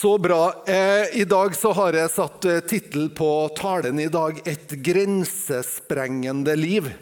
[0.00, 0.62] Så bra.
[0.66, 6.52] Eh, I dag så har jeg satt eh, tittel på talen i dag 'Et grensesprengende
[6.54, 6.92] liv'.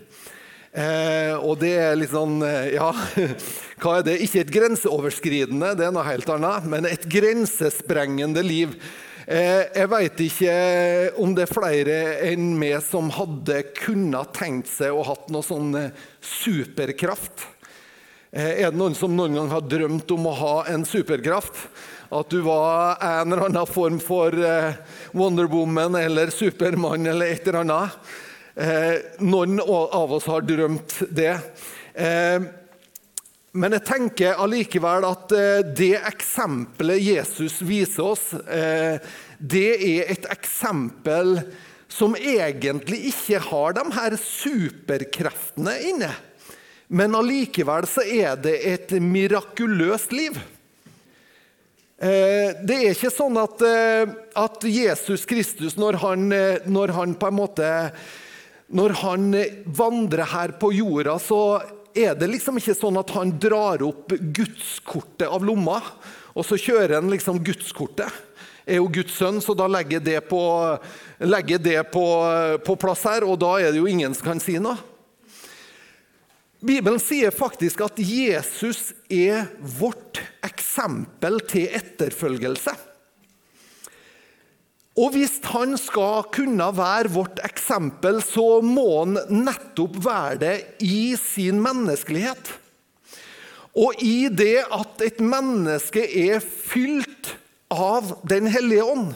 [0.72, 2.94] Eh, og det er litt sånn eh, Ja,
[3.82, 4.14] hva er det?
[4.24, 8.72] Ikke et grenseoverskridende, det er noe helt annet, men et grensesprengende liv.
[9.28, 10.54] Eh, jeg veit ikke
[11.20, 11.98] om det er flere
[12.30, 15.92] enn meg som hadde kunnet tenkt seg å hatt noe sånn
[16.24, 17.44] superkraft.
[18.32, 21.60] Er det noen som noen gang har drømt om å ha en superkraft?
[22.10, 24.34] At du var en eller annen form for
[25.16, 27.90] Wonder Woman eller Supermann eller et eller annet?
[29.18, 31.34] Noen av oss har drømt det.
[33.56, 35.34] Men jeg tenker allikevel at
[35.76, 38.30] det eksempelet Jesus viser oss,
[39.38, 41.40] det er et eksempel
[41.88, 46.12] som egentlig ikke har de her superkreftene inne.
[46.86, 50.36] Men allikevel så er det et mirakuløst liv.
[51.96, 53.62] Det er ikke sånn at,
[54.36, 56.26] at Jesus Kristus, når han,
[56.68, 57.70] når han, på en måte
[58.68, 59.30] Når han
[59.64, 61.40] vandrer her på jorda, så
[61.96, 65.80] er det liksom ikke sånn at han drar opp gudskortet av lomma,
[66.36, 68.12] og så kjører han liksom gudskortet.
[68.66, 70.40] Er jo Guds sønn, så da legger jeg det, på,
[71.22, 72.04] legger det på,
[72.66, 74.76] på plass her, og da er det jo ingen som kan si noe.
[76.66, 82.74] Bibelen sier faktisk at Jesus er vårt eksempel til etterfølgelse.
[84.96, 91.12] Og hvis han skal kunne være vårt eksempel, så må han nettopp være det i
[91.20, 92.54] sin menneskelighet.
[93.76, 97.34] Og i det at et menneske er fylt
[97.68, 99.10] av Den hellige ånd,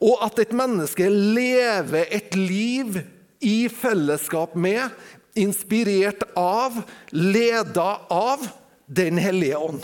[0.00, 3.00] og at et menneske lever et liv
[3.42, 4.92] i fellesskap med,
[5.34, 6.76] inspirert av,
[7.10, 8.46] leda av
[8.86, 9.82] Den hellige ånd.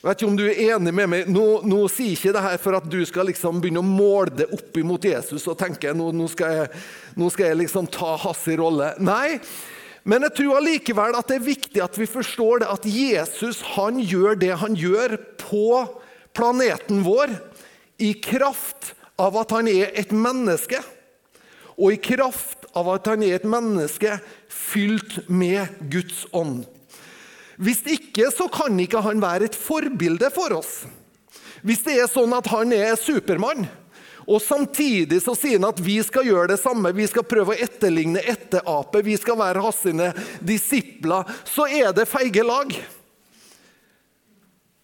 [0.00, 1.26] Jeg vet ikke om du er enig med meg.
[1.28, 4.46] Nå, nå sier ikke det her for at du skal liksom begynne å måle det
[4.56, 6.70] opp imot Jesus og tenke nå, nå skal jeg,
[7.20, 8.94] nå skal jeg liksom ta hans rolle.
[9.04, 9.36] Nei,
[10.08, 14.00] men jeg tror allikevel at det er viktig at vi forstår det at Jesus han
[14.00, 15.66] gjør det han gjør på
[16.32, 17.36] planeten vår
[18.00, 20.80] i kraft av at han er et menneske,
[21.76, 24.16] og i kraft av at han er et menneske
[24.48, 26.64] fylt med Guds ånd.
[27.60, 30.84] Hvis ikke så kan ikke han være et forbilde for oss.
[31.60, 33.66] Hvis det er sånn at han er Supermann,
[34.30, 37.60] og samtidig så sier han at vi skal gjøre det samme, vi skal prøve å
[37.64, 40.10] etterligne etterape, vi skal være hans sine
[40.40, 42.72] disipler, så er det feige lag.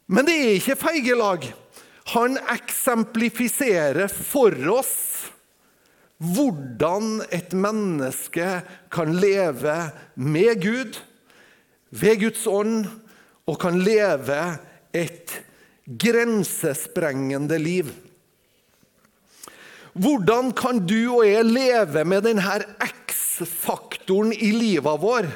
[0.06, 1.47] Men det er ikke feige lag.
[2.12, 4.97] Han eksemplifiserer for oss
[6.22, 8.47] hvordan et menneske
[8.94, 9.75] kan leve
[10.14, 11.00] med Gud,
[11.96, 12.86] ved Guds ånd,
[13.46, 14.40] og kan leve
[14.96, 15.36] et
[15.86, 17.92] grensesprengende liv.
[19.96, 25.30] Hvordan kan du og jeg leve med denne X-faktoren i livet vår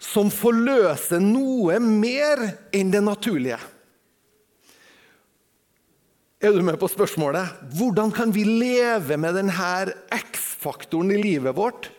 [0.00, 3.58] som forløser noe mer enn det naturlige?
[6.38, 7.50] Er du med på spørsmålet?
[7.74, 11.90] Hvordan kan vi leve med denne X-faktoren i livet vårt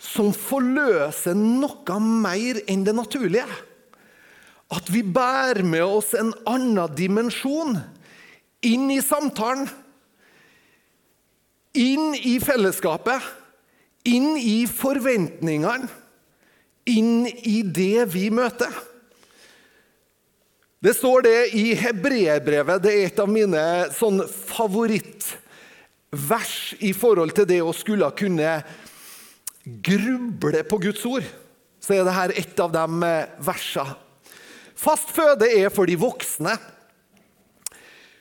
[0.00, 3.44] som forløser noe mer enn det naturlige?
[4.70, 7.78] At vi bærer med oss en annen dimensjon
[8.66, 9.68] inn i samtalen,
[11.74, 13.20] inn i fellesskapet,
[14.08, 15.88] inn i forventningene,
[16.90, 18.70] inn i det vi møter.
[20.80, 22.82] Det står det i Hebreerbrevet.
[22.82, 28.64] Det er et av mine sånn favorittvers i forhold til det å skulle kunne
[29.64, 31.26] gruble på Guds ord.
[31.80, 33.12] Så er dette et av de
[33.44, 33.96] versene.
[34.80, 36.54] Fast føde er for de voksne.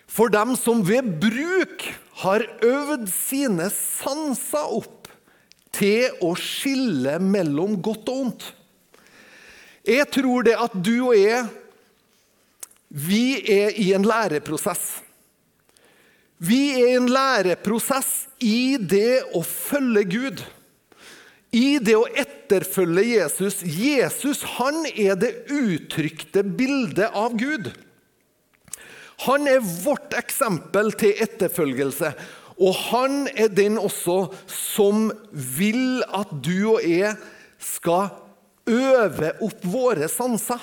[0.10, 1.86] For dem som ved bruk
[2.24, 5.08] har øvd sine sanser opp
[5.76, 8.48] til å skille mellom godt og ondt.
[9.88, 11.46] Jeg tror det at du og jeg
[12.90, 14.98] vi er i en læreprosess.
[16.42, 20.42] Vi er i en læreprosess i det å følge Gud.
[21.56, 23.62] I det å etterfølge Jesus.
[23.64, 27.72] Jesus han er det uttrykte bildet av Gud.
[29.26, 32.14] Han er vårt eksempel til etterfølgelse.
[32.60, 37.16] Og han er den også som vil at du og jeg
[37.60, 38.12] skal
[38.70, 40.62] øve opp våre sanser.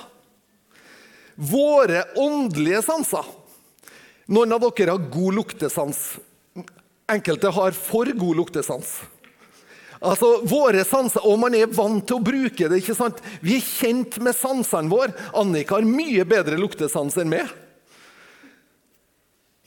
[1.36, 3.26] Våre åndelige sanser.
[4.32, 6.00] Noen av dere har god luktesans.
[7.10, 8.96] Enkelte har for god luktesans.
[10.00, 12.80] Altså, våre sanser, Og man er vant til å bruke det.
[12.82, 13.20] ikke sant?
[13.40, 15.14] Vi er kjent med sansene våre.
[15.34, 17.48] Annika har mye bedre luktesans enn meg.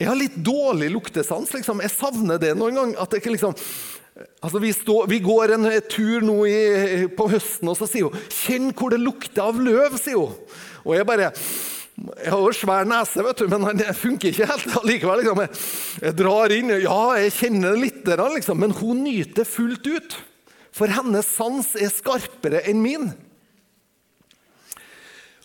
[0.00, 1.52] Jeg har litt dårlig luktesans.
[1.52, 1.82] Liksom.
[1.84, 2.94] Jeg savner det noen gang.
[2.98, 3.56] At jeg liksom
[4.42, 8.24] Altså, vi, står, vi, går en tur nå i, på høsten, og så sier hun
[8.28, 10.34] 'Kjenn hvor det lukter av løv', sier hun.
[10.84, 11.30] Og jeg bare
[12.00, 15.22] jeg har jo svær nese, vet du, men det funker ikke helt allikevel.
[15.22, 15.42] Liksom.
[15.44, 15.62] Jeg,
[16.06, 20.20] jeg, drar inn Ja, jeg kjenner det litt, liksom, men hun nyter fullt ut.
[20.76, 23.10] For hennes sans er skarpere enn min.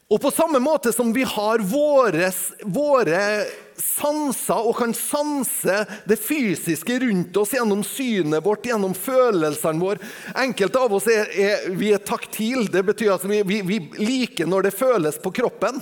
[0.05, 2.29] Og på samme måte som vi har våre,
[2.61, 3.21] våre,
[3.75, 10.79] sanser og kan sanse det fysiske rundt oss gjennom synet vårt, gjennom følelsene våre Enkelte
[10.79, 12.69] av oss er, er, vi er taktil.
[12.71, 15.81] Det betyr at vi, vi, vi, liker når det føles på kroppen.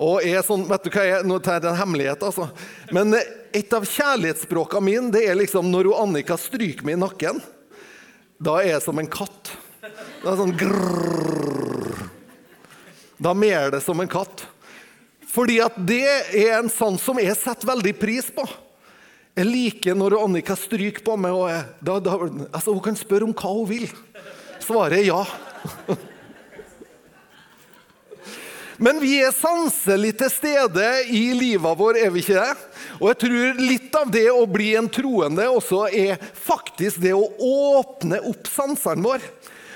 [0.00, 2.48] Og er sånn, vet du hva jeg, Nå tar jeg en hemmelighet, altså.
[2.94, 7.42] Men et av kjærlighetsspråkene mine det er liksom når Annika stryker meg i nakken.
[8.40, 9.52] Da er jeg som en katt.
[9.82, 12.06] Det er sånn grrr.
[13.20, 14.46] Da mer det som en katt.
[15.30, 16.02] Fordi at det
[16.32, 18.46] er en sans som jeg setter veldig pris på.
[19.36, 21.36] Jeg liker når Annika stryker på meg.
[21.36, 22.16] og jeg, da, da,
[22.50, 23.86] altså Hun kan spørre om hva hun vil.
[24.64, 25.20] Svaret er ja.
[28.80, 32.54] Men vi er sanselig til stede i livet vår, er vi ikke det?
[32.96, 37.26] Og jeg tror litt av det å bli en troende også er faktisk det å
[37.44, 39.34] åpne opp sansene våre.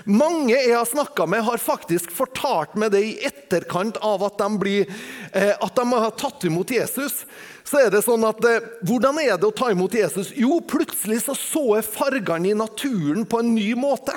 [0.09, 4.49] Mange jeg har snakka med, har faktisk fortalt meg det i etterkant av at de,
[4.61, 4.91] blir,
[5.33, 7.23] eh, at de har tatt imot Jesus.
[7.65, 10.33] Så er det sånn at, eh, Hvordan er det å ta imot Jesus?
[10.37, 14.17] Jo, plutselig så, så jeg fargene i naturen på en ny måte.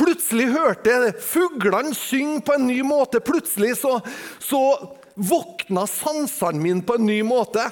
[0.00, 3.20] Plutselig hørte jeg fuglene synge på en ny måte.
[3.24, 3.98] Plutselig så,
[4.40, 4.62] så
[5.14, 7.66] våkna sansene mine på en ny måte.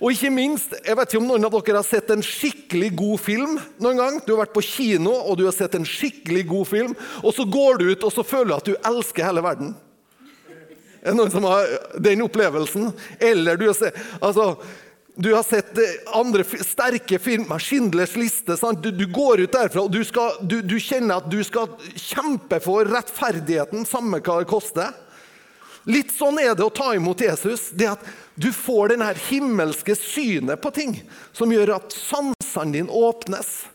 [0.00, 3.20] Og ikke minst, jeg vet ikke om noen av dere har sett en skikkelig god
[3.22, 4.20] film noen gang.
[4.24, 7.46] Du har vært på kino og du har sett en skikkelig god film, og så
[7.46, 9.74] går du ut og så føler du at du elsker hele verden.
[11.04, 11.68] Er det noen som har
[12.00, 12.88] den opplevelsen?
[13.20, 14.54] Eller du har sett, altså,
[15.16, 18.56] du har sett eh, andre sterke filmer, 'Schindlers liste'.
[18.82, 22.58] Du, du, går ut derfra og du, skal, du, du kjenner at du skal kjempe
[22.62, 24.90] for rettferdigheten, samme hva det koster.
[25.86, 27.68] Litt sånn er det å ta imot Jesus.
[27.70, 28.02] det at
[28.34, 30.96] Du får denne himmelske synet på ting
[31.32, 33.68] som gjør at sansene dine åpnes.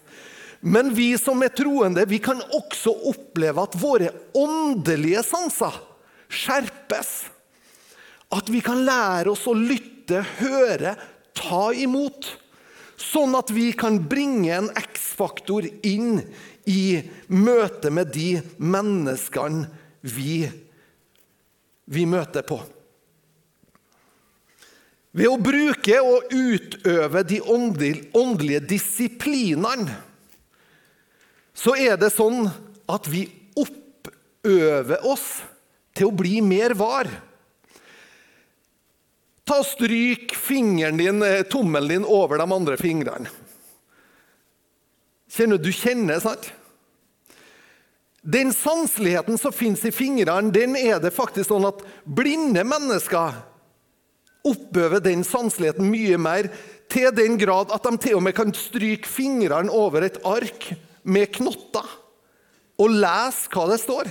[0.59, 5.77] Men vi som er troende, vi kan også oppleve at våre åndelige sanser
[6.27, 7.30] skjerpes.
[8.35, 10.97] At vi kan lære oss å lytte, høre,
[11.39, 12.27] ta imot.
[13.00, 16.19] Sånn at vi kan bringe en X-faktor inn
[16.68, 17.00] i
[17.31, 19.69] møte med de menneskene
[20.03, 20.44] vi
[21.89, 22.59] vi møter på.
[25.09, 29.95] Ved å bruke og utøve de åndelige disiplinene
[31.57, 32.45] så er det sånn
[32.89, 33.25] at vi
[33.57, 35.42] oppøver oss
[35.97, 37.09] til å bli mer var.
[39.50, 43.30] Ta og Stryk fingeren din, eh, tommelen din over de andre fingrene.
[45.30, 46.51] Kjenner Du kjenner, sant?
[48.22, 53.34] Den sanseligheten som fins i fingrene, den er det faktisk sånn at blinde mennesker
[54.46, 56.52] oppøver den sanseligheten mye mer,
[56.90, 61.34] til den grad at de til og med kan stryke fingrene over et ark med
[61.34, 61.86] knotter
[62.78, 64.10] og lese hva det står.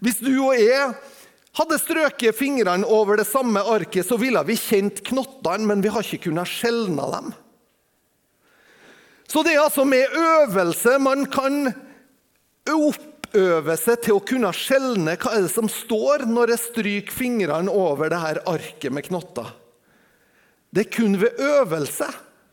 [0.00, 0.94] Hvis du og jeg
[1.58, 6.06] hadde strøket fingrene over det samme arket, så ville vi kjent knottene, men vi har
[6.06, 7.32] ikke kunnet skjelne dem.
[9.30, 11.68] Så det er altså med øvelse man kan
[12.70, 17.70] oppøve seg til å kunne skjelne hva er det som står når jeg stryker fingrene
[17.70, 19.52] over det her arket med knotter.
[20.70, 22.08] Det er kun ved øvelse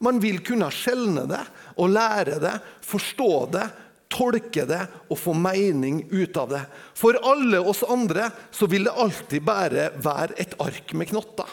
[0.05, 1.41] man vil kunne skjelne det
[1.81, 2.53] og lære det,
[2.85, 3.65] forstå det,
[4.11, 6.63] tolke det og få mening ut av det.
[6.97, 11.49] For alle oss andre så vil det alltid bare være et ark med knotter.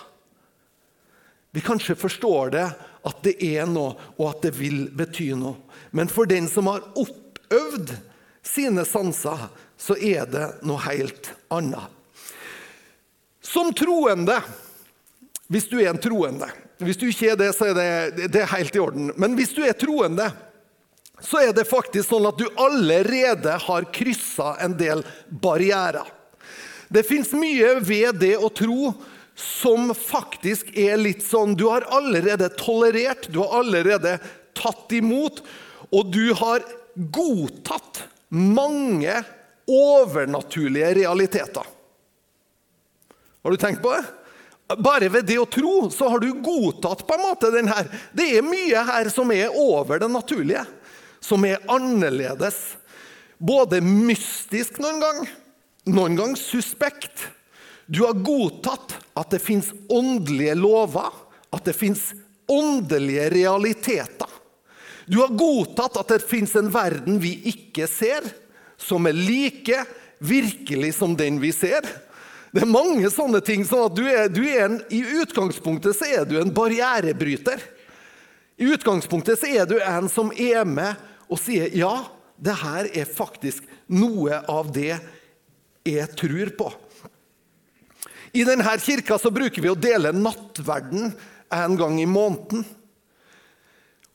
[1.55, 2.67] Vi kanskje forstår det,
[3.05, 5.55] at det er noe, og at det vil bety noe.
[5.95, 7.93] Men for den som har oppøvd
[8.45, 9.47] sine sanser,
[9.79, 11.87] så er det noe helt annet.
[13.45, 14.41] Som troende,
[15.53, 16.47] hvis du er en troende
[16.81, 19.13] Hvis du ikke er det, så er det, det er helt i orden.
[19.21, 20.27] Men hvis du er troende,
[21.23, 26.07] så er det faktisk sånn at du allerede har kryssa en del barrierer.
[26.89, 28.93] Det fins mye ved det å tro
[29.39, 34.19] som faktisk er litt sånn Du har allerede tolerert, du har allerede
[34.55, 35.41] tatt imot,
[35.91, 36.63] og du har
[36.95, 38.05] godtatt
[38.35, 39.17] mange
[39.71, 41.67] overnaturlige realiteter.
[43.43, 44.05] Har du tenkt på det?
[44.81, 47.91] Bare ved det å tro så har du godtatt på en måte den her.
[48.17, 50.65] Det er mye her som er over det naturlige,
[51.25, 52.77] som er annerledes.
[53.39, 55.25] Både mystisk noen gang,
[55.89, 57.31] noen gang suspekt.
[57.87, 61.11] Du har godtatt at det fins åndelige lover,
[61.53, 62.13] at det fins
[62.51, 64.31] åndelige realiteter.
[65.07, 68.25] Du har godtatt at det fins en verden vi ikke ser,
[68.81, 69.85] som er like
[70.25, 71.85] virkelig som den vi ser.
[72.55, 73.65] Det er mange sånne ting.
[73.67, 77.61] sånn at du er, du er en, I utgangspunktet så er du en barrierebryter.
[78.57, 80.95] I utgangspunktet så er du en som er med
[81.29, 81.95] og sier ja,
[82.37, 84.97] det her er faktisk noe av det
[85.85, 86.71] jeg tror på.
[88.35, 91.13] I denne kirka så bruker vi å dele nattverden
[91.55, 92.65] en gang i måneden.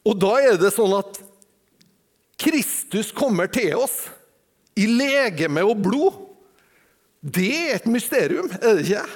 [0.03, 1.21] Og da er det sånn at
[2.39, 4.01] Kristus kommer til oss
[4.79, 6.19] i legeme og blod.
[7.19, 9.07] Det er et mysterium, er det ikke?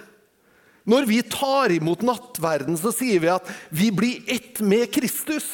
[0.92, 5.48] Når vi tar imot nattverden, så sier vi at vi blir ett med Kristus.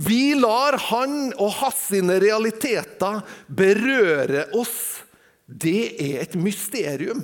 [0.00, 5.02] Vi lar Han og hans sine realiteter berøre oss.
[5.44, 7.20] Det er et mysterium.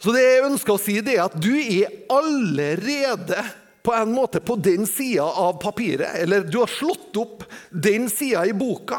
[0.00, 3.44] Så det jeg ønsker å si, det er at du er allerede
[3.84, 6.16] på en måte på den sida av papiret.
[6.22, 8.98] Eller du har slått opp den sida i boka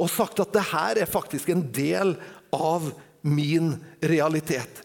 [0.00, 2.16] og sagt at det her er faktisk en del
[2.56, 2.88] av
[3.20, 4.80] min realitet.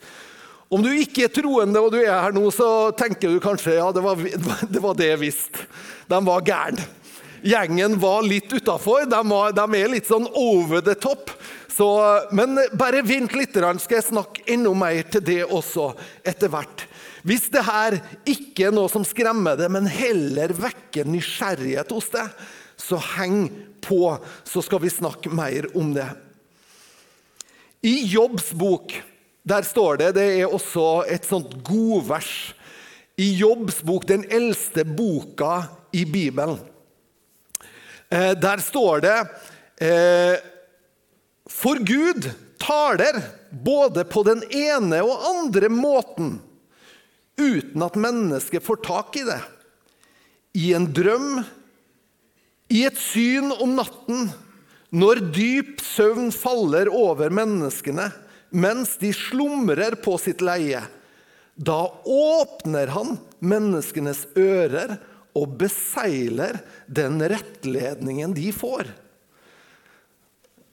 [0.75, 3.87] Om du ikke er troende og du er her nå, så tenker du kanskje ja,
[3.95, 4.19] det var
[4.73, 5.67] det, var det jeg visste.
[6.11, 6.87] De var gærne.
[7.45, 9.05] Gjengen var litt utafor.
[9.07, 9.19] De,
[9.55, 11.31] de, er litt sånn over the top.
[11.71, 11.87] Så,
[12.35, 15.91] men bare vent litt, skal jeg snakke enda mer til det også
[16.25, 16.85] etter hvert.
[17.25, 22.45] Hvis det her ikke er noe som skremmer deg, men heller vekker nysgjerrighet hos deg,
[22.75, 23.47] så heng
[23.85, 24.01] på,
[24.43, 26.07] så skal vi snakke mer om det.
[27.85, 28.95] I Jobbs bok
[29.45, 32.55] der står det, det er også et sånt godvers
[33.21, 36.57] i Jobbs bok, den eldste boka i Bibelen.
[38.09, 39.15] Eh, der står det
[39.85, 40.41] eh,
[41.49, 42.27] For Gud
[42.61, 43.21] taler
[43.51, 46.39] både på den ene og andre måten
[47.37, 49.39] uten at mennesket får tak i det.
[50.57, 51.43] I en drøm,
[52.73, 54.29] i et syn om natten
[54.95, 58.09] når dyp søvn faller over menneskene
[58.49, 60.83] mens de slumrer på sitt leie,
[61.55, 64.97] da åpner han menneskenes ører
[65.35, 68.91] og beseiler den rettledningen de får.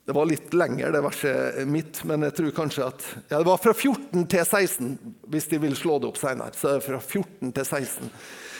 [0.04, 3.60] Det var litt lenger, det verset mitt, men jeg tror kanskje at ja, Det var
[3.62, 4.96] fra 14 til 16,
[5.30, 6.54] hvis de vil slå det opp senere.
[6.58, 8.10] Så er det fra 14 til 16.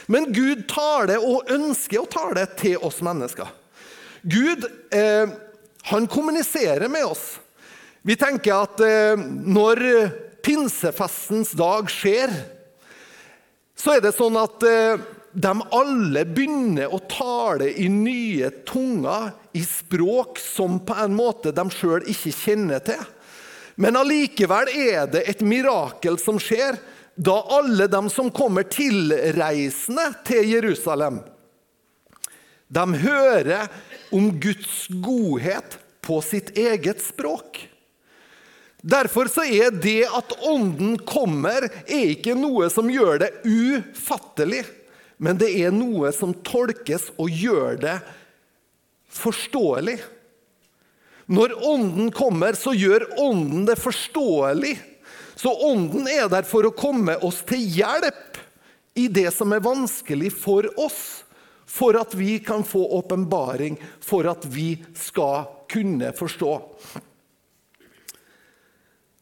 [0.06, 3.50] Men Gud tar det, og ønsker å ta det, til oss mennesker.
[4.22, 5.34] Gud eh,
[5.90, 7.24] han kommuniserer med oss.
[8.02, 9.78] Vi tenker at eh, når
[10.42, 12.32] pinsefestens dag skjer,
[13.78, 19.62] så er det sånn at eh, de alle begynner å tale i nye tunger, i
[19.64, 23.00] språk som på en måte de sjøl ikke kjenner til.
[23.80, 26.76] Men allikevel er det et mirakel som skjer
[27.14, 31.20] da alle de som kommer tilreisende til Jerusalem,
[32.72, 33.68] de hører
[34.16, 37.60] om Guds godhet på sitt eget språk.
[38.82, 44.64] Derfor så er det at Ånden kommer, er ikke noe som gjør det ufattelig,
[45.22, 47.94] men det er noe som tolkes og gjør det
[49.12, 50.00] forståelig.
[51.30, 54.74] Når Ånden kommer, så gjør Ånden det forståelig.
[55.38, 58.40] Så Ånden er der for å komme oss til hjelp
[58.98, 61.22] i det som er vanskelig for oss
[61.72, 66.50] for at vi kan få åpenbaring, for at vi skal kunne forstå.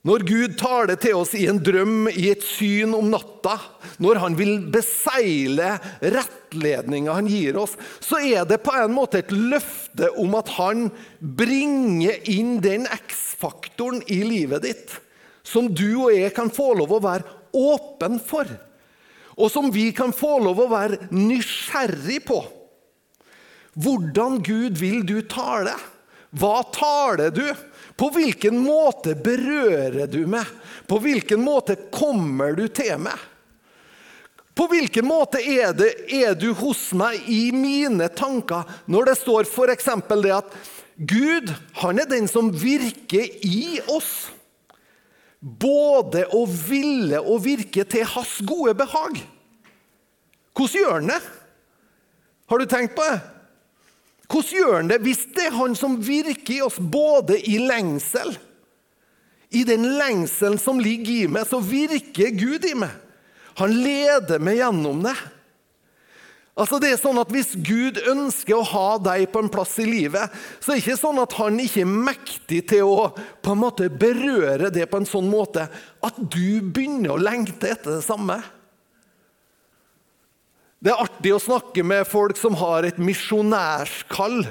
[0.09, 3.59] Når Gud taler til oss i en drøm, i et syn om natta,
[4.01, 9.35] når han vil beseile rettledninga han gir oss, så er det på en måte et
[9.35, 10.89] løfte om at han
[11.21, 14.97] bringer inn den X-faktoren i livet ditt
[15.45, 18.49] som du og jeg kan få lov å være åpen for
[19.41, 22.41] og som vi kan få lov å være nysgjerrig på.
[23.81, 25.73] Hvordan Gud vil du tale?
[26.37, 27.47] Hva taler du?
[28.01, 30.49] På hvilken måte berører du meg?
[30.89, 33.27] På hvilken måte kommer du til meg?
[34.57, 39.47] På hvilken måte er, det, er du hos meg i mine tanker når det står
[39.49, 39.93] f.eks.
[40.11, 40.59] det at
[40.97, 44.31] Gud han er den som virker i oss?
[45.41, 49.21] både å ville og virke til hans gode behag.
[50.53, 51.21] Hvordan gjør han det?
[52.51, 53.21] Har du tenkt på det?
[54.31, 58.37] Hvordan gjør han det hvis det er han som virker i oss både i lengsel
[59.51, 62.93] I den lengselen som ligger i meg, så virker Gud i meg.
[63.59, 65.17] Han leder meg gjennom det.
[66.61, 69.89] Altså det er sånn at Hvis Gud ønsker å ha deg på en plass i
[69.89, 73.63] livet, så er det ikke sånn at han ikke er mektig til å på en
[73.63, 78.39] måte berøre det på en sånn måte at du begynner å lengte etter det samme.
[80.81, 84.47] Det er artig å snakke med folk som har et misjonærskall.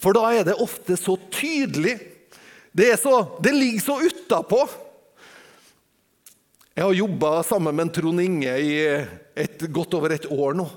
[0.00, 1.94] For da er det ofte så tydelig.
[2.76, 4.60] Det, så, det ligger så utapå.
[6.76, 10.68] Jeg har jobba sammen med Trond Inge i et, godt over et år nå.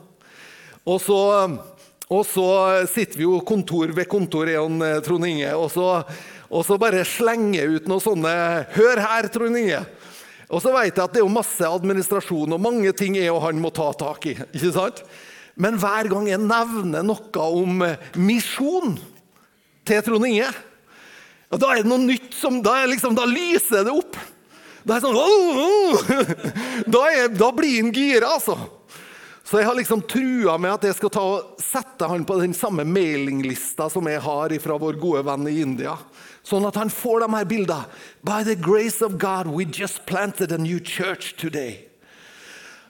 [0.88, 1.20] Og så,
[2.08, 2.48] og så
[2.91, 5.89] sitter vi jo kontor ved kontor, Eon Trond Inge, og så,
[6.48, 8.34] og så bare slenger jeg ut noen sånne
[8.72, 9.84] 'Hør her, Trond Inge'.
[10.53, 13.62] Og så vet jeg at det er masse administrasjon og mange ting jeg og han
[13.62, 14.36] må ta tak i.
[14.53, 15.01] ikke sant?
[15.57, 17.81] Men hver gang jeg nevner noe om
[18.17, 18.95] misjon
[19.86, 20.51] til Trond Inge,
[21.53, 24.17] da er det noe nytt som Da, liksom, da lyser det opp.
[24.83, 26.07] Da, sånn, oh, oh.
[26.93, 28.57] da, er, da blir han gira, altså.
[29.53, 32.55] Så jeg har liksom trua med at jeg skal ta og sette han på den
[32.57, 35.91] samme mailinglista som jeg har fra vår gode venn i India.
[36.41, 38.00] Sånn at han får de her bildene.
[38.25, 41.86] By the grace of God, we just planted a new church today.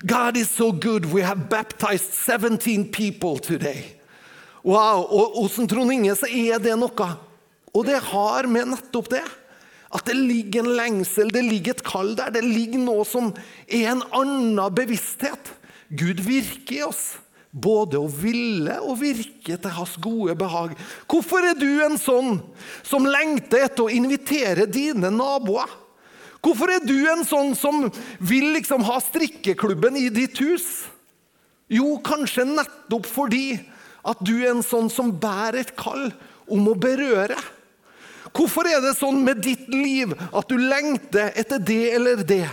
[0.08, 3.98] God is so good, we have baptized 17 people today.
[4.64, 7.10] Wow, Og hos Trond Inge så er det noe.
[7.76, 9.26] Og det har med nettopp det.
[9.92, 12.32] At det ligger en lengsel, det ligger et kall der.
[12.32, 13.34] Det ligger noe som
[13.68, 15.52] er en annen bevissthet.
[15.94, 17.04] Gud virker i oss
[17.54, 20.74] både å ville og virke til hans gode behag.
[21.10, 22.40] Hvorfor er du en sånn
[22.82, 25.70] som lengter etter å invitere dine naboer?
[26.44, 27.86] Hvorfor er du en sånn som
[28.20, 30.66] vil liksom ha strikkeklubben i ditt hus?
[31.72, 33.62] Jo, kanskje nettopp fordi
[34.04, 36.10] at du er en sånn som bærer et kall
[36.52, 37.38] om å berøre.
[38.34, 42.48] Hvorfor er det sånn med ditt liv at du lengter etter det eller det?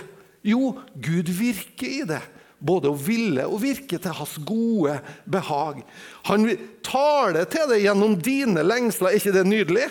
[0.47, 2.21] Jo, Gud virker i det
[2.61, 5.81] både å ville og virke til hans gode behag.
[6.29, 6.47] Han
[6.87, 9.11] taler til deg gjennom dine lengsler.
[9.11, 9.88] Er ikke det nydelig?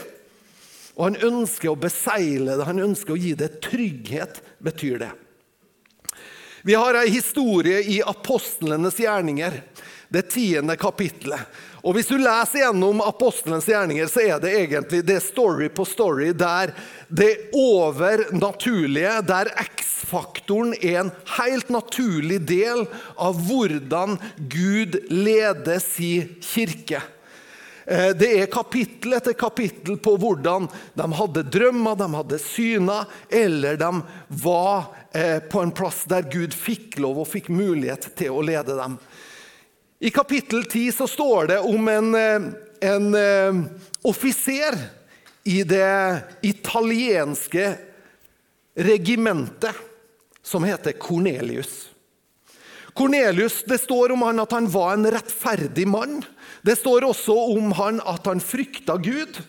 [1.00, 5.14] Og han ønsker å besegle det, han ønsker å gi det trygghet, betyr det.
[6.68, 9.62] Vi har ei historie i apostlenes gjerninger,
[10.10, 11.40] det tiende kapittelet.
[11.84, 16.34] Og Hvis du leser gjennom apostelens gjerninger, så er det egentlig det story på story
[16.36, 16.74] der
[17.08, 22.84] det overnaturlige, der X-faktoren er en helt naturlig del
[23.16, 24.18] av hvordan
[24.52, 27.02] Gud leder sin kirke.
[27.90, 30.68] Eh, det er kapittel etter kapittel på hvordan
[31.00, 33.90] de hadde drømmer, de hadde syner, eller de
[34.44, 38.78] var eh, på en plass der Gud fikk lov og fikk mulighet til å lede
[38.78, 39.00] dem.
[40.00, 42.42] I kapittel 10 så står det om en, eh,
[42.82, 43.64] en uh,
[44.02, 44.78] offiser
[45.44, 47.74] i det italienske
[48.80, 49.76] regimentet
[50.44, 51.90] som heter Kornelius.
[52.94, 56.24] Kornelius, Det står om han at han var en rettferdig mann.
[56.62, 59.42] Det står også om han at han frykta Gud.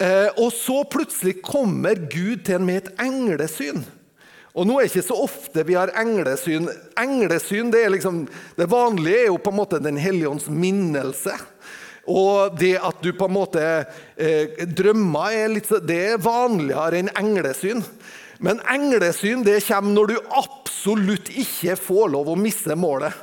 [0.00, 3.84] Eh, og så plutselig kommer Gud til ham med et englesyn.
[4.54, 6.68] Og nå er det ikke så ofte vi har englesyn.
[7.00, 11.34] Englesyn, Det liksom, det vanlige er jo på en måte Den hellige ånds minnelse.
[12.06, 13.62] Og det at du på en måte
[14.16, 17.80] eh, drømmer, er litt, det er vanligere enn englesyn.
[18.44, 23.16] Men englesyn det kommer når du absolutt ikke får lov å miste målet.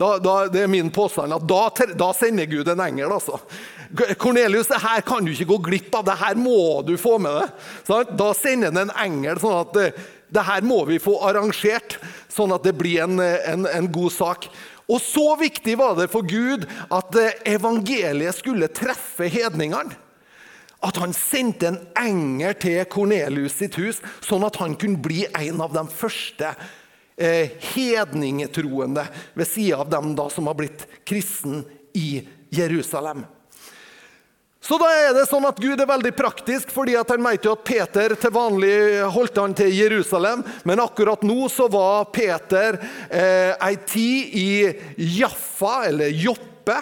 [0.00, 1.64] Da, da, det er min påstand at da,
[1.98, 3.12] da sender Gud en engel.
[3.12, 3.38] altså.
[4.18, 6.06] Kornelius, det her kan du ikke gå glipp av.
[6.08, 8.14] Det her må du få med deg.
[8.18, 11.98] Da sender han en engel, sånn at eh, det her må vi få arrangert,
[12.30, 14.46] sånn at det blir en, en, en god sak.
[14.90, 19.94] Og så viktig var det for Gud at eh, evangeliet skulle treffe hedningene.
[20.80, 25.60] At han sendte en engel til Kornelius sitt hus, sånn at han kunne bli en
[25.60, 26.54] av de første
[27.20, 29.04] eh, hedningetroende
[29.36, 31.60] ved sida av dem da som har blitt kristen
[31.92, 32.22] i
[32.54, 33.26] Jerusalem.
[34.60, 37.64] Så da er det sånn at Gud er veldig praktisk, fordi han vet jo at
[37.64, 38.74] Peter til vanlig
[39.08, 40.42] holdt han til Jerusalem.
[40.68, 42.76] Men akkurat nå så var Peter
[43.08, 44.50] eh, ei tid i
[45.16, 46.76] Jaffa, eller Joppe.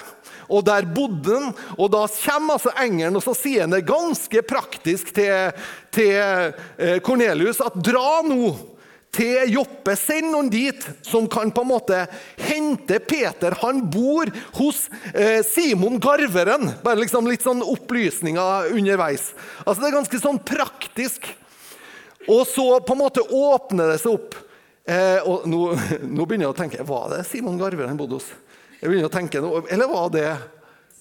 [0.50, 1.52] Og der bodde han.
[1.78, 5.54] Og da kommer altså engelen og så sier han det ganske praktisk til,
[5.94, 8.56] til Kornelius eh, at dra nå
[9.14, 9.94] til Joppe.
[9.98, 12.00] Send noen dit som kan på en måte
[12.40, 13.56] hente Peter.
[13.62, 16.70] Han bor hos eh, Simon Garveren.
[16.84, 19.32] Bare liksom litt sånn opplysninger underveis.
[19.64, 21.30] Altså Det er ganske sånn praktisk.
[22.28, 24.36] Og så på en måte åpner det seg opp.
[24.88, 25.62] Eh, og nå,
[26.16, 28.30] nå, begynner jeg å tenke Var det Simon Garveren bodde hos?
[28.78, 30.30] Jeg begynner å tenke, Eller var det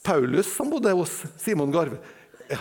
[0.03, 2.15] Paulus som bodde hos Simon Garveren?
[2.51, 2.59] Ja.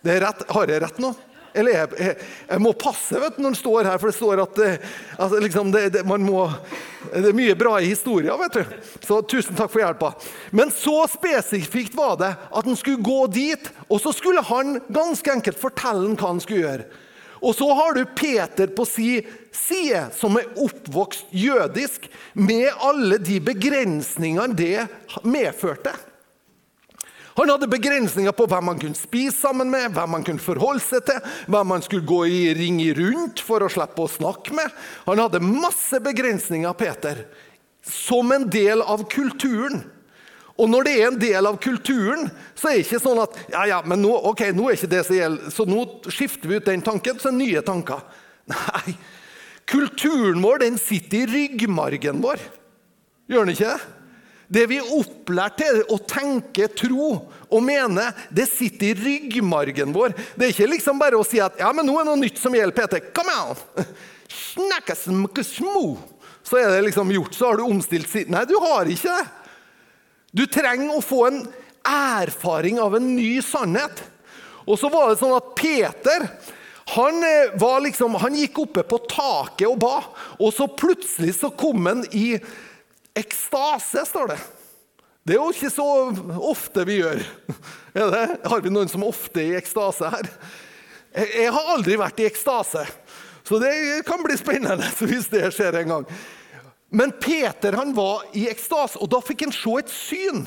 [0.00, 0.46] Det er rett.
[0.48, 1.10] Har jeg rett nå?
[1.54, 4.42] Eller jeg, jeg, jeg, må passe vet du, når en står her, for det står
[4.44, 4.60] at
[5.16, 6.44] altså, liksom, det, det, må,
[7.10, 8.38] det, er mye bra i historien.
[8.38, 8.78] vet du.
[9.06, 10.12] Så tusen takk for hjelpa.
[10.54, 15.38] Men så spesifikt var det at han skulle gå dit, og så skulle han ganske
[15.38, 16.90] enkelt fortelle hva han skulle gjøre.
[17.40, 19.08] Og så har du Peter på si
[19.52, 22.04] side, som er oppvokst jødisk,
[22.36, 24.86] med alle de begrensningene det
[25.24, 25.94] medførte.
[27.40, 31.06] Han hadde begrensninger på hvem han kunne spise sammen med, hvem han kunne forholde seg
[31.08, 34.74] til, hvem han skulle gå i ring rundt for å slippe å snakke med.
[35.06, 37.22] Han hadde masse begrensninger, Peter,
[37.80, 39.80] som en del av kulturen.
[40.60, 43.62] Og når det er en del av kulturen, så er det ikke sånn at ja,
[43.70, 46.68] ja, men nå, ok, nå er ikke det som gjelder, så nå skifter vi ut
[46.68, 48.04] den tanken, det nye tanker.
[48.52, 48.98] Nei,
[49.70, 52.44] kulturen vår den sitter i ryggmargen vår.
[53.32, 53.96] Gjør den ikke det?
[54.50, 57.10] Det vi er opplært til å tenke, tro
[57.46, 60.16] og mene, det sitter i ryggmargen vår.
[60.34, 62.40] Det er ikke liksom bare å si at ja, men nå er det noe nytt
[62.42, 63.04] som gjelder Peter.
[63.14, 63.60] Come on!
[66.42, 68.30] Så er det liksom gjort, så har du omstilt sitt.
[68.32, 69.26] Nei, du har ikke det.
[70.34, 71.44] Du trenger å få en
[71.86, 74.02] erfaring av en ny sannhet.
[74.66, 76.26] Og så var det sånn at Peter
[76.90, 80.00] han, eh, liksom, han gikk oppe på taket og ba,
[80.42, 82.34] og så plutselig så kom han i
[83.18, 84.40] ekstase, står det.
[85.26, 85.86] Det er jo ikke så
[86.50, 87.22] ofte vi gjør.
[88.48, 90.28] Har vi noen som ofte er i ekstase her?
[91.10, 92.84] Jeg har aldri vært i ekstase,
[93.46, 93.72] så det
[94.06, 96.06] kan bli spennende hvis det skjer en gang.
[96.90, 100.44] Men Peter han var i ekstase, og da fikk han se et syn.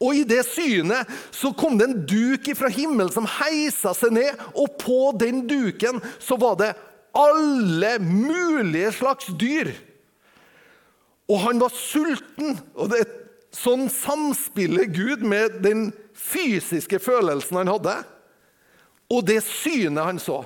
[0.00, 4.44] Og I det synet så kom det en duk fra himmelen som heisa seg ned,
[4.56, 6.72] og på den duken så var det
[7.16, 9.72] alle mulige slags dyr.
[11.30, 12.58] Og han var sulten.
[12.74, 13.16] og det, er
[13.50, 17.96] Sånn samspiller Gud med den fysiske følelsen han hadde,
[19.10, 20.36] og det synet han så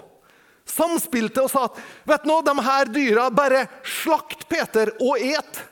[0.65, 5.63] samspilte og sa at vet du nå, de her dyra, bare slakt Peter og et.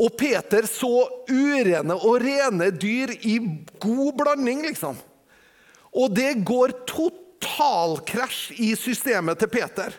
[0.00, 3.36] Og Peter så urene og rene dyr i
[3.82, 4.96] god blanding, liksom.
[5.90, 9.92] Og det går totalkrasj i systemet til Peter.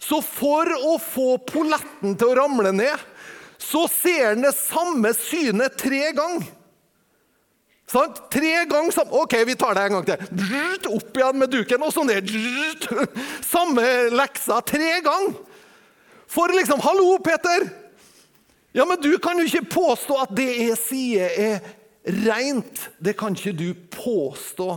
[0.00, 3.04] Så for å få polletten til å ramle ned,
[3.60, 6.48] så ser han det samme synet tre ganger.
[7.90, 8.14] Sånn?
[8.30, 9.16] Tre ganger sammen.
[9.18, 10.94] OK, vi tar det en gang til.
[10.94, 12.30] Opp igjen med duken, og så ned.
[13.44, 13.84] Samme
[14.14, 15.36] leksa tre ganger.
[16.30, 17.66] For liksom Hallo, Peter!
[18.72, 22.86] Ja, men du kan jo ikke påstå at det jeg sier, er rent.
[23.02, 24.68] Det kan ikke du påstå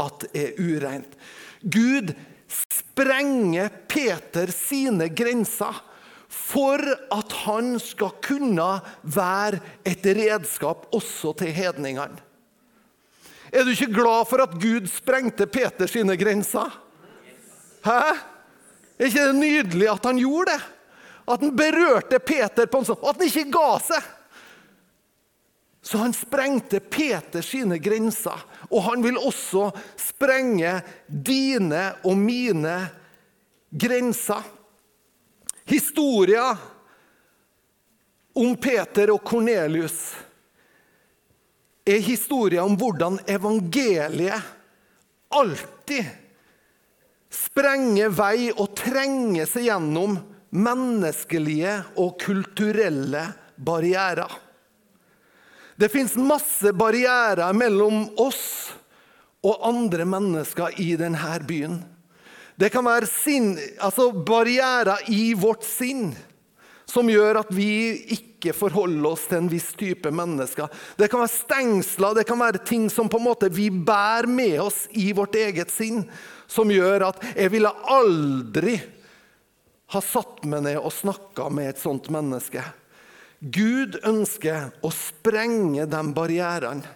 [0.00, 1.18] at er ureint.
[1.60, 2.14] Gud
[2.52, 5.80] sprenger Peter sine grenser
[6.32, 6.80] for
[7.12, 8.68] at han skal kunne
[9.02, 12.20] være et redskap også til hedningene.
[13.52, 16.72] Er du ikke glad for at Gud sprengte Peter sine grenser?
[17.84, 17.98] Hæ?
[18.98, 20.62] Er ikke det nydelig at han gjorde det?
[21.28, 24.08] At han berørte Peter på en sånn At han ikke ga seg.
[25.82, 28.38] Så han sprengte Peter sine grenser.
[28.70, 32.76] Og han vil også sprenge dine og mine
[33.70, 34.46] grenser.
[35.66, 36.46] Historia
[38.38, 39.98] om Peter og Kornelius
[41.84, 44.50] er historia om hvordan evangeliet
[45.34, 46.06] alltid
[47.32, 50.16] sprenger vei og trenger seg gjennom
[50.52, 53.24] menneskelige og kulturelle
[53.56, 54.30] barrierer.
[55.76, 58.72] Det fins masse barrierer mellom oss
[59.42, 61.80] og andre mennesker i denne byen.
[62.54, 66.12] Det kan være sinn, altså barrierer i vårt sinn
[66.92, 70.68] som gjør at vi ikke forholder oss til en viss type mennesker.
[70.98, 74.58] Det kan være stengsler, det kan være ting som på en måte vi bærer med
[74.60, 76.02] oss i vårt eget sinn,
[76.50, 78.76] som gjør at jeg ville aldri
[79.92, 82.64] ha satt meg ned og snakka med et sånt menneske.
[83.42, 86.86] Gud ønsker å sprenge de barrierene,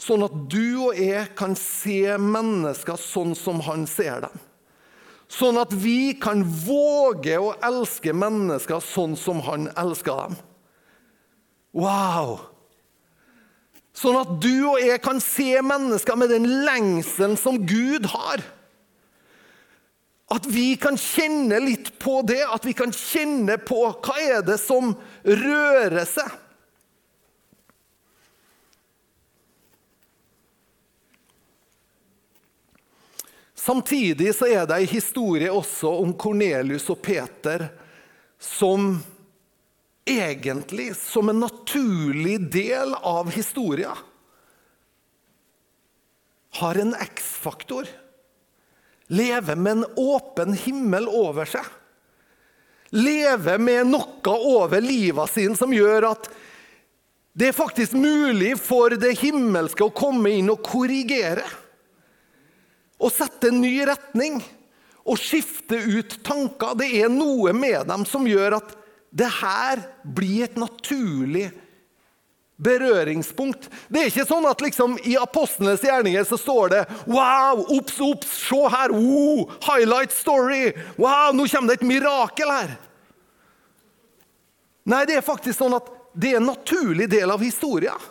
[0.00, 4.40] sånn at du og jeg kan se mennesker sånn som han ser dem.
[5.28, 10.36] Sånn at vi kan våge å elske mennesker sånn som han elsker dem.
[11.74, 12.36] Wow!
[13.94, 18.42] Sånn at du og jeg kan se mennesker med den lengselen som Gud har.
[20.32, 24.56] At vi kan kjenne litt på det, at vi kan kjenne på hva er det
[24.62, 26.40] som rører seg.
[33.64, 37.70] Samtidig så er det en historie også om Kornelius og Peter
[38.36, 38.98] som
[40.04, 43.96] egentlig, som en naturlig del av historien,
[46.60, 47.88] har en X-faktor.
[49.12, 51.66] Lever med en åpen himmel over seg.
[52.94, 56.28] Leve med noe over livet sin som gjør at
[57.34, 61.42] det er faktisk mulig for det himmelske å komme inn og korrigere
[63.02, 64.42] og sette en ny retning.
[65.04, 66.72] og skifte ut tanker.
[66.80, 68.70] Det er noe med dem som gjør at
[69.12, 69.82] det her
[70.16, 71.50] blir et naturlig
[72.56, 73.66] berøringspunkt.
[73.88, 78.30] Det er ikke sånn at liksom i apostlenes gjerninger så står det Wow, Ops, ops!
[78.48, 78.94] se her!
[78.94, 80.72] Oh, highlight story!
[80.96, 82.76] Wow, nå kommer det et mirakel her!
[84.84, 88.10] Nei, det er faktisk sånn at det er en naturlig del av historien.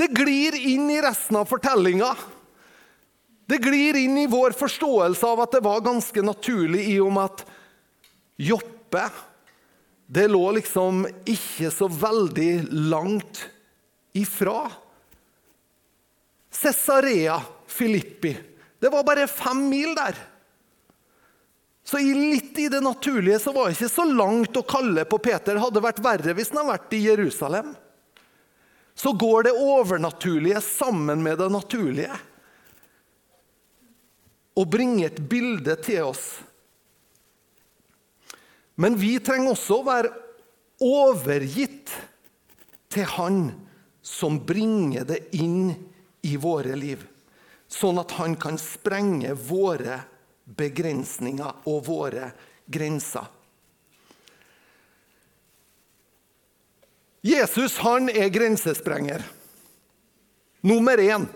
[0.00, 2.14] Det glir inn i resten av fortellinga.
[3.50, 7.28] Det glir inn i vår forståelse av at det var ganske naturlig i og med
[7.28, 7.44] at
[8.40, 9.02] Joppe
[10.10, 13.44] det lå liksom ikke så veldig langt
[14.18, 14.64] ifra.
[16.50, 18.32] Cesarea Filippi.
[18.80, 20.18] Det var bare fem mil der.
[21.86, 25.54] Så litt i det naturlige så var det ikke så langt å kalle på Peter.
[25.54, 27.70] Det hadde vært verre hvis han hadde vært i Jerusalem.
[28.98, 32.18] Så går det overnaturlige sammen med det naturlige
[34.58, 36.24] og bringer et bilde til oss
[38.80, 40.12] men vi trenger også å være
[40.80, 41.92] overgitt
[42.90, 43.42] til Han
[44.02, 45.74] som bringer det inn
[46.24, 47.02] i våre liv,
[47.68, 50.00] sånn at han kan sprenge våre
[50.56, 52.30] begrensninger og våre
[52.66, 53.28] grenser.
[57.20, 59.22] Jesus han er grensesprenger.
[60.64, 61.28] Nummer én.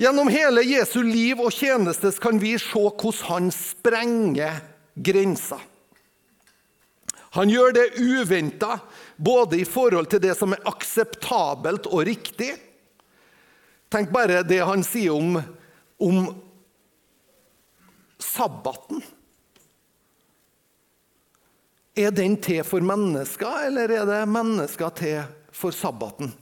[0.00, 5.60] Gjennom hele Jesu liv og tjeneste kan vi se hvordan han sprenger grenser.
[7.32, 8.76] Han gjør det uventa,
[9.16, 12.50] både i forhold til det som er akseptabelt og riktig.
[13.92, 15.38] Tenk bare det han sier om,
[15.96, 16.26] om
[18.20, 19.00] sabbaten.
[21.96, 25.18] Er den til for mennesker, eller er det mennesker til
[25.52, 26.32] for sabbaten?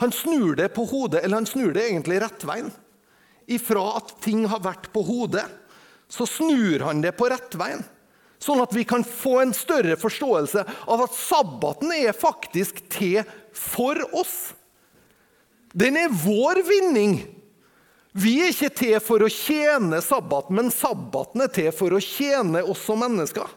[0.00, 2.72] Han snur det på hodet, eller han snur det egentlig rett veien.
[3.48, 5.44] Ifra at ting har vært på hodet,
[6.08, 7.84] så snur han det på rett veien.
[8.44, 13.22] Sånn at vi kan få en større forståelse av at sabbaten er faktisk til
[13.56, 14.52] for oss.
[15.72, 17.16] Den er vår vinning.
[18.12, 22.62] Vi er ikke til for å tjene sabbaten, men sabbaten er til for å tjene
[22.62, 23.48] oss som mennesker.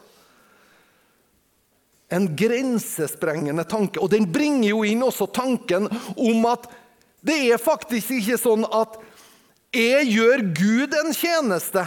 [2.08, 4.00] En grensesprengende tanke.
[4.00, 6.64] Og den bringer jo inn også tanken om at
[7.20, 8.96] det er faktisk ikke sånn at
[9.76, 11.84] jeg gjør Gud en tjeneste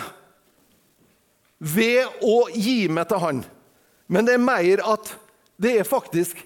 [1.62, 3.44] ved å gi meg til Han.
[4.12, 5.14] Men det er mer at
[5.62, 6.40] det er faktisk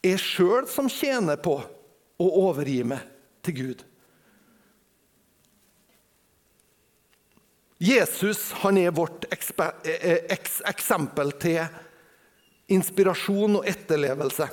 [0.00, 3.04] jeg sjøl som tjener på å overgi meg
[3.44, 3.84] til Gud.
[7.80, 11.62] Jesus han er vårt eh, eksempel til
[12.72, 14.48] inspirasjon og etterlevelse.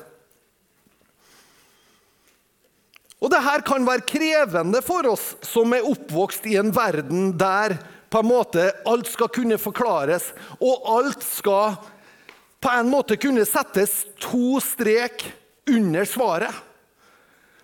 [3.17, 7.76] Og Dette kan være krevende for oss som er oppvokst i en verden der
[8.10, 11.76] på en måte alt skal kunne forklares, og alt skal
[12.63, 15.26] på en måte kunne settes to strek
[15.70, 16.63] under svaret.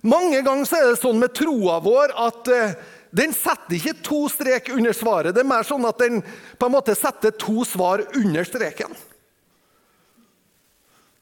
[0.03, 2.75] Mange ganger så er det sånn med troa vår at uh,
[3.15, 5.31] den setter ikke to strek under svaret.
[5.35, 6.19] Det er mer sånn at den
[6.59, 8.91] på en måte setter to svar under streken.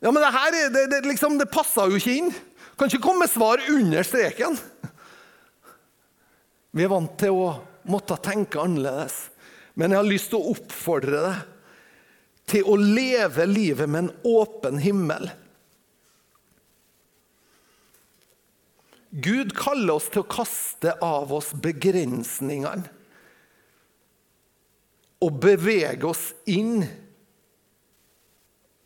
[0.02, 2.32] Ja, Men det her det, det, liksom, det passer jo ikke inn.
[2.74, 4.58] Kan ikke komme svar under streken.
[6.74, 7.52] Vi er vant til å
[7.90, 9.30] måtte tenke annerledes.
[9.74, 11.48] Men jeg har lyst til å oppfordre deg
[12.52, 15.30] til å leve livet med en åpen himmel.
[19.12, 22.88] Gud kaller oss til å kaste av oss begrensningene
[25.22, 26.82] og bevege oss inn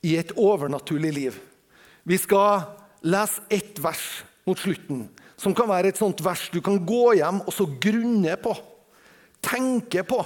[0.06, 1.38] i et overnaturlig liv.
[2.04, 2.66] Vi skal
[3.06, 5.06] lese ett vers mot slutten,
[5.38, 8.54] som kan være et sånt vers du kan gå hjem og så grunne på
[9.44, 10.22] tenke på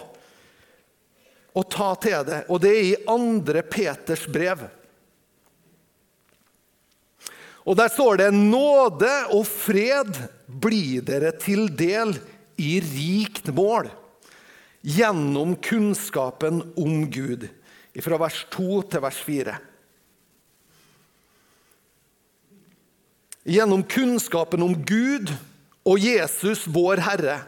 [1.57, 2.43] og ta til det.
[2.49, 4.67] Og det er i andre Peters brev.
[7.65, 10.15] Og Der står det nåde og fred
[10.47, 12.15] blir dere til del
[12.57, 13.91] i rikt mål
[14.81, 17.47] gjennom kunnskapen om Gud.
[17.99, 19.55] Fra vers 2 til vers 4.
[23.49, 25.33] Gjennom kunnskapen om Gud
[25.83, 27.41] og Jesus, vår Herre,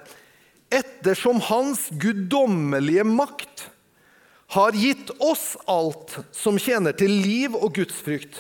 [0.72, 3.68] ettersom Hans guddommelige makt
[4.52, 8.36] har gitt oss alt som tjener til liv og gudsfrykt,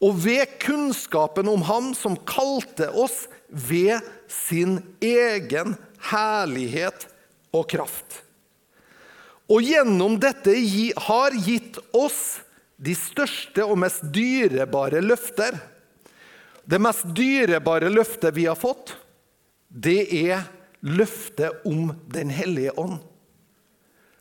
[0.00, 5.74] og ved kunnskapen om Ham som kalte oss ved sin egen
[6.12, 7.08] herlighet
[7.52, 8.22] og kraft.
[9.48, 10.54] Og gjennom dette
[11.08, 12.40] har gitt oss
[12.76, 15.56] de største og mest dyrebare løfter.
[16.68, 18.92] Det mest dyrebare løftet vi har fått,
[19.68, 20.44] det er
[20.80, 22.98] løftet om Den hellige ånd.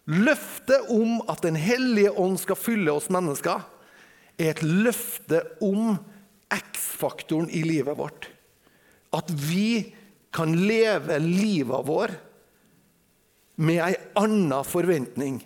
[0.08, 3.66] Løftet om at Den hellige ånd skal fylle oss mennesker,
[4.38, 5.98] er et løfte om
[6.54, 8.30] X-faktoren i livet vårt.
[9.16, 9.94] At vi
[10.34, 12.14] kan leve livet vår
[13.58, 15.40] med ei anna forventning.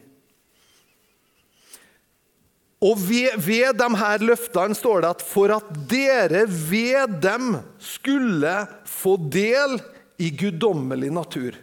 [2.82, 8.56] Og ved, ved de her løftene står det at for at dere ved dem skulle
[8.90, 11.58] få del i guddommelig natur.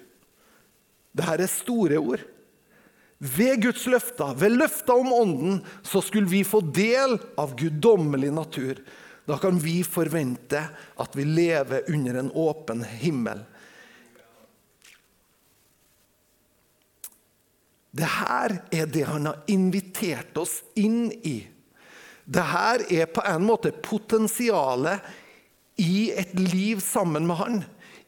[1.14, 2.24] Dette er store ord.
[3.18, 8.78] Ved Guds løfter, ved løfter om Ånden, så skulle vi få del av guddommelig natur.
[9.26, 10.60] Da kan vi forvente
[10.96, 13.42] at vi lever under en åpen himmel.
[17.90, 21.40] Det her er det han har invitert oss inn i.
[22.28, 25.02] Det her er på en måte potensialet
[25.80, 27.60] i et liv sammen med han.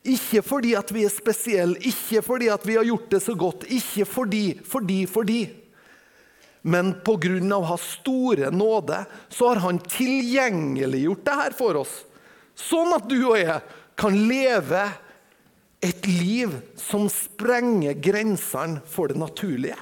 [0.08, 3.66] Ikke fordi at vi er spesielle, ikke fordi at vi har gjort det så godt,
[3.68, 5.40] ikke fordi, fordi, fordi
[6.62, 7.60] men pga.
[7.64, 11.92] hans store nåde så har han tilgjengeliggjort det her for oss.
[12.54, 13.60] Sånn at du og jeg
[13.96, 14.82] kan leve
[15.80, 19.78] et liv som sprenger grensene for det naturlige.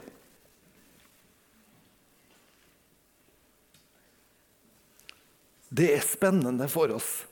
[5.69, 7.27] Det er spennende for oss.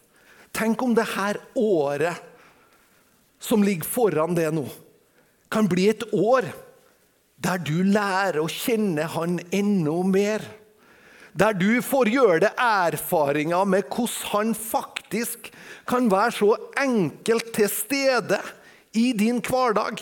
[0.53, 2.26] Tenk om det her året
[3.47, 4.67] som ligger foran det nå,
[5.53, 6.49] kan bli et år
[7.43, 10.45] der du lærer å kjenne Han enda mer.
[11.37, 15.51] Der du får gjøre deg erfaringer med hvordan Han faktisk
[15.87, 18.41] kan være så enkelt til stede
[18.97, 20.01] i din hverdag.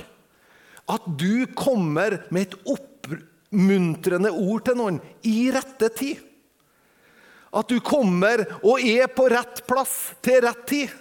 [0.88, 6.22] At du kommer med et oppmuntrende ord til noen i rette tid.
[7.54, 10.94] At du kommer og er på rett plass til rett tid.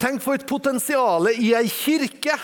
[0.00, 2.36] Tenk for et potensial i ei kirke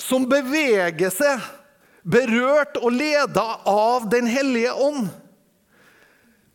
[0.00, 1.40] som beveger seg,
[2.04, 5.08] berørt og leda av Den hellige ånd.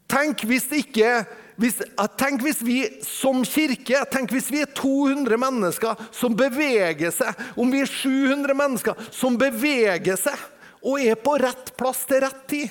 [0.09, 1.23] Tenk hvis, ikke,
[1.57, 1.79] hvis,
[2.17, 7.73] tenk hvis vi som kirke tenk hvis vi er 200 mennesker som beveger seg, om
[7.73, 10.37] vi er 700 mennesker som beveger seg
[10.85, 12.69] og er på rett plass til rett tid.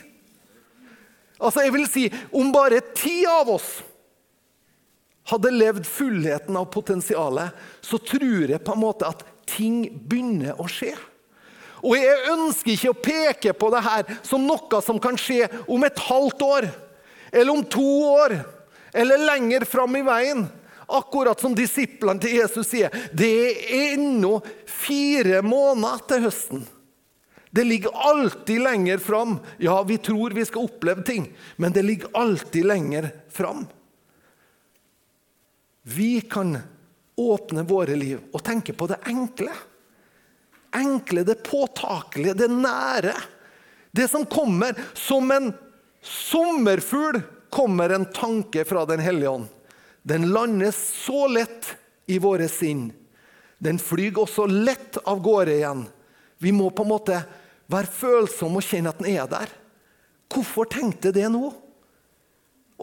[1.42, 3.80] Altså, jeg vil si, Om bare ti av oss
[5.30, 10.68] hadde levd fullheten av potensialet, så tror jeg på en måte at ting begynner å
[10.70, 10.92] skje.
[11.84, 15.84] Og jeg ønsker ikke å peke på det her som noe som kan skje om
[15.84, 16.68] et halvt år,
[17.32, 18.38] eller om to år,
[18.94, 20.46] eller lenger fram i veien.
[20.84, 26.64] Akkurat som disiplene til Jesus sier, det er ennå fire måneder til høsten.
[27.54, 29.38] Det ligger alltid lenger fram.
[29.62, 33.64] Ja, vi tror vi skal oppleve ting, men det ligger alltid lenger fram.
[35.86, 36.58] Vi kan
[37.16, 39.52] åpne våre liv og tenke på det enkle.
[40.74, 43.12] Enkle, det påtakelige, det nære.
[43.92, 45.52] Det som kommer som en
[46.02, 47.20] sommerfugl,
[47.52, 49.46] kommer en tanke fra Den hellige ånd.
[50.02, 52.88] Den landes så lett i våre sinn.
[53.58, 55.84] Den flyr også lett av gårde igjen.
[56.38, 57.20] Vi må på en måte
[57.70, 59.52] være følsomme og kjenne at den er der.
[60.32, 61.52] Hvorfor tenkte jeg det nå?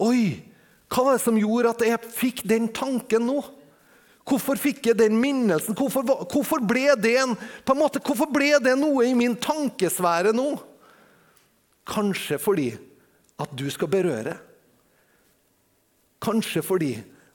[0.02, 0.51] Oi,
[0.92, 3.38] hva var det som gjorde at jeg fikk den tanken nå?
[4.28, 5.74] Hvorfor fikk jeg den minnelsen?
[5.74, 10.34] Hvorfor, hvorfor, ble det en, på en måte, hvorfor ble det noe i min tankesfære
[10.36, 10.50] nå?
[11.88, 12.68] Kanskje fordi
[13.42, 14.36] at du skal berøre.
[16.22, 16.92] Kanskje fordi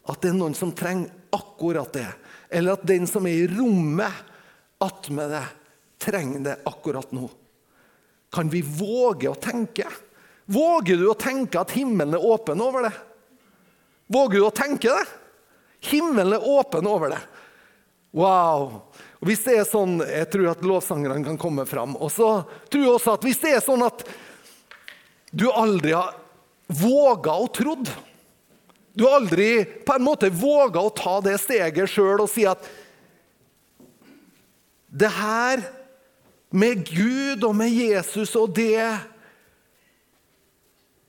[0.08, 2.08] at det er noen som trenger akkurat det.
[2.54, 4.24] Eller at den som er i rommet
[4.80, 5.44] attmed det,
[6.00, 7.26] trenger det akkurat nå.
[8.32, 9.90] Kan vi våge å tenke?
[10.46, 12.96] Våger du å tenke at himmelen er åpen over det?
[14.08, 15.06] Våger du å tenke det?
[15.88, 17.22] Himmelen er åpen over det.
[18.16, 18.82] Wow!
[19.20, 21.96] Og Hvis det er sånn, Jeg tror at lovsangerne kan komme fram.
[21.98, 24.06] Og så tror jeg også at hvis det er sånn at
[25.32, 26.16] du aldri har
[26.68, 27.90] våga å trodd
[28.96, 32.64] Du har aldri på en måte våga å ta det steget sjøl og si at
[34.98, 35.62] det her
[36.50, 38.80] med Gud og med Jesus og det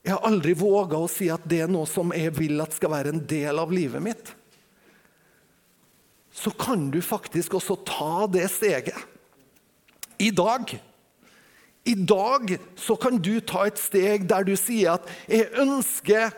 [0.09, 2.89] jeg har aldri våga å si at det er noe som jeg vil at skal
[2.95, 4.31] være en del av livet mitt.
[6.33, 8.97] Så kan du faktisk også ta det steget.
[10.17, 10.71] I dag.
[11.85, 16.33] I dag så kan du ta et steg der du sier at 'jeg ønsker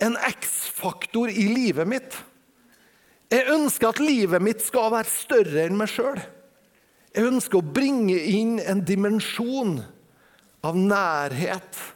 [0.00, 2.16] en X-faktor i livet mitt'.
[3.30, 6.22] Jeg ønsker at livet mitt skal være større enn meg sjøl.
[7.14, 9.84] Jeg ønsker å bringe inn en dimensjon
[10.64, 11.95] av nærhet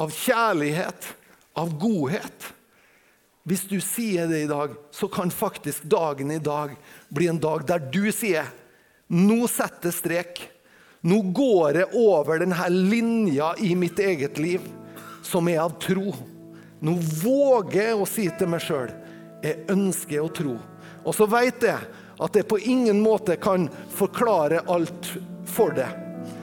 [0.00, 1.10] av kjærlighet,
[1.60, 2.46] av godhet.
[3.44, 6.72] Hvis du sier det i dag, så kan faktisk dagen i dag
[7.08, 8.48] bli en dag der du sier
[9.10, 10.40] nå setter strek.
[11.04, 14.64] Nå går jeg over denne linja i mitt eget liv
[15.26, 16.12] som er av tro.
[16.80, 18.92] Nå våger jeg å si til meg sjøl
[19.40, 20.54] jeg ønsker å tro.
[21.04, 21.88] Og så vet jeg
[22.20, 25.12] at jeg på ingen måte kan forklare alt
[25.48, 25.88] for det.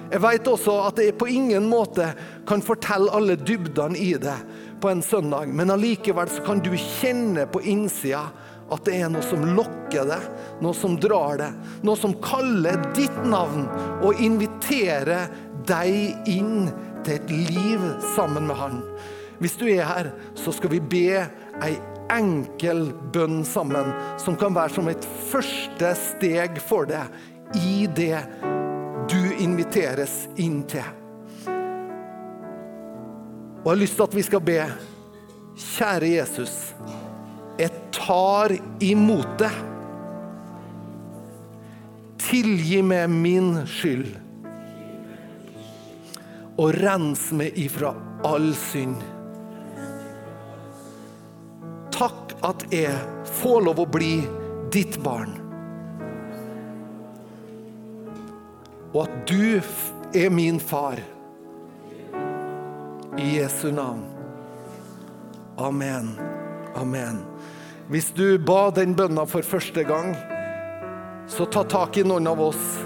[0.08, 2.10] Jeg vet også at jeg på ingen måte
[2.48, 4.38] kan fortelle alle dybdene i det
[4.82, 8.28] på en søndag, men allikevel så kan du kjenne på innsida
[8.72, 10.24] at det er noe som lokker deg,
[10.64, 13.68] noe som drar deg, noe som kaller ditt navn
[14.04, 15.30] og inviterer
[15.68, 16.68] deg inn
[17.06, 17.86] til et liv
[18.16, 18.82] sammen med Han.
[19.40, 21.08] Hvis du er her, så skal vi be
[21.64, 21.74] ei
[22.14, 28.24] enkel bønn sammen, som kan være som et første steg for deg i det
[29.12, 31.07] du inviteres inn til.
[33.68, 34.62] Og jeg har lyst til at vi skal be.
[35.60, 36.52] Kjære Jesus,
[37.60, 39.50] jeg tar imot det.
[42.24, 44.14] Tilgi meg min skyld.
[46.56, 47.92] Og rens meg ifra
[48.32, 49.04] all synd.
[51.92, 52.96] Takk at jeg
[53.42, 54.14] får lov å bli
[54.72, 55.36] ditt barn.
[58.96, 59.60] Og at du
[60.16, 61.04] er min far.
[63.18, 64.06] I Jesu navn.
[65.58, 66.20] Amen.
[66.76, 67.24] Amen.
[67.90, 70.14] Hvis du ba den bønna for første gang,
[71.28, 72.78] så ta tak i noen av oss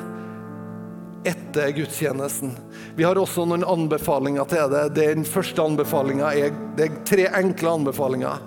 [1.27, 2.53] etter gudstjenesten.
[2.95, 4.85] Vi har også noen anbefalinger til det.
[4.97, 8.41] Den første anbefalinga er, det er tre enkle anbefalinger.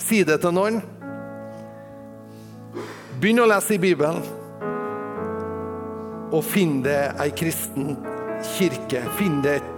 [0.00, 0.80] Si det til noen.
[3.20, 4.24] Begynn å lese i Bibelen.
[6.34, 7.94] Og finn deg ei kristen
[8.56, 9.04] kirke.
[9.20, 9.75] Finn deg et,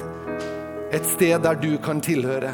[0.93, 2.53] et sted der du kan tilhøre.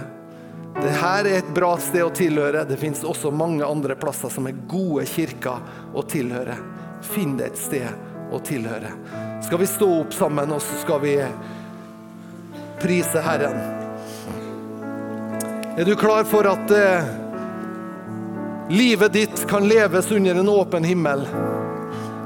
[0.75, 2.65] Dette er et bra sted å tilhøre.
[2.67, 5.63] Det fins også mange andre plasser som er gode kirker
[5.95, 6.57] å tilhøre.
[7.05, 8.91] Finn deg et sted å tilhøre.
[9.45, 11.15] Skal vi stå opp sammen, og så skal vi
[12.83, 13.61] prise Herren?
[15.79, 17.07] Er du klar for at eh,
[18.71, 21.27] livet ditt kan leves under en åpen himmel?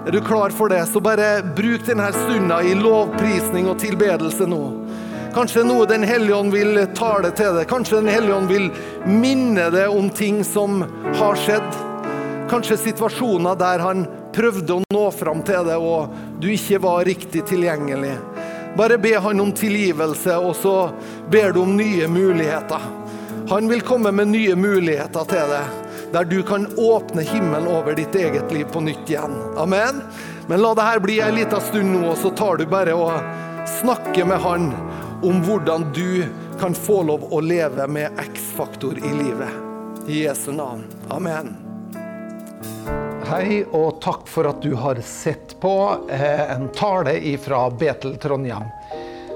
[0.06, 4.62] Er du klar for det, så bare bruk denne stunda i lovprisning og tilbedelse nå.
[5.38, 7.68] Kanskje noe Den hellige ånd vil tale til deg.
[7.70, 8.64] Kanskje Den hellige ånd vil
[9.06, 10.80] minne deg om ting som
[11.14, 11.76] har skjedd.
[12.50, 14.02] Kanskje situasjoner der han
[14.34, 18.16] prøvde å nå fram til deg, og du ikke var riktig tilgjengelig.
[18.74, 20.74] Bare be han om tilgivelse, og så
[21.30, 22.90] ber du om nye muligheter.
[23.54, 28.18] Han vil komme med nye muligheter til deg, der du kan åpne himmelen over ditt
[28.18, 29.38] eget liv på nytt igjen.
[29.54, 30.02] Amen.
[30.50, 33.14] Men la det her bli ei lita stund nå, og så tar du bare og
[33.78, 34.72] snakker med han
[35.22, 36.26] om hvordan du
[36.60, 39.50] kan få lov å leve med X-faktor i livet.
[40.08, 40.84] I Jesu navn.
[41.08, 41.56] Amen.
[43.28, 45.74] Hei, og takk for at du har sett på
[46.10, 48.70] eh, en tale fra Betel Trondheim.